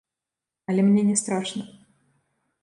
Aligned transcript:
Але 0.69 0.81
мне 0.87 1.03
не 1.09 1.15
страшна. 1.23 1.63